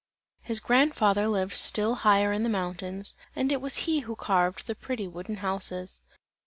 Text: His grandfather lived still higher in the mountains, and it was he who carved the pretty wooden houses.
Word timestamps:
His 0.41 0.59
grandfather 0.59 1.27
lived 1.27 1.55
still 1.55 1.93
higher 2.01 2.33
in 2.33 2.41
the 2.41 2.49
mountains, 2.49 3.13
and 3.35 3.51
it 3.51 3.61
was 3.61 3.75
he 3.85 3.99
who 3.99 4.15
carved 4.15 4.65
the 4.65 4.73
pretty 4.73 5.07
wooden 5.07 5.37
houses. 5.45 6.01